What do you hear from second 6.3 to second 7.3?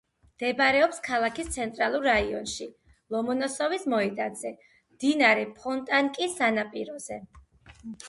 სანაპიროზე.